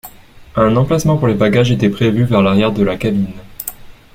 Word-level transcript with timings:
Un 0.55 0.75
emplacement 0.77 1.17
pour 1.19 1.27
les 1.27 1.35
bagages 1.35 1.69
était 1.69 1.91
prévu 1.91 2.23
vers 2.23 2.41
l'arrière 2.41 2.71
de 2.71 2.81
la 2.81 2.97
cabine. 2.97 3.29